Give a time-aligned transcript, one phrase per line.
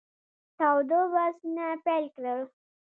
[0.57, 2.39] تاوده بحثونه پیل کړل.